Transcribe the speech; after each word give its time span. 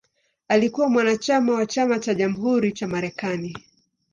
Alikuwa 0.47 0.89
mwanachama 0.89 1.53
wa 1.53 1.65
Chama 1.65 1.99
cha 1.99 2.13
Jamhuri 2.13 2.71
cha 2.71 2.87
Marekani. 2.87 3.57